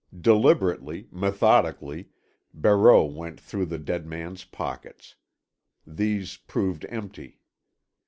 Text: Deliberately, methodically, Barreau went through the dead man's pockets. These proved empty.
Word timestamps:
Deliberately, 0.19 1.07
methodically, 1.11 2.09
Barreau 2.55 3.05
went 3.05 3.39
through 3.39 3.67
the 3.67 3.77
dead 3.77 4.07
man's 4.07 4.43
pockets. 4.43 5.13
These 5.85 6.37
proved 6.37 6.87
empty. 6.89 7.37